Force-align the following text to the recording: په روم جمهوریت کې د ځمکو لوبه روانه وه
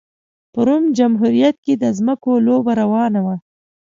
په 0.53 0.59
روم 0.67 0.83
جمهوریت 0.97 1.55
کې 1.65 1.73
د 1.77 1.85
ځمکو 1.97 2.31
لوبه 2.47 2.71
روانه 2.81 3.19
وه 3.25 3.35